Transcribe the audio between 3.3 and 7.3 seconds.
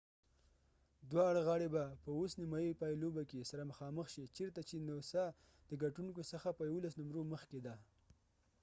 کې سره مخامخ شي چېرته چې نوسا noosaدګټونګو څخه په 11 نمرو